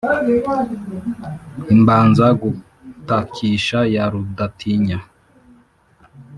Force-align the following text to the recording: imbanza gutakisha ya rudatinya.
imbanza 1.73 2.25
gutakisha 2.41 3.79
ya 3.93 4.03
rudatinya. 4.11 4.97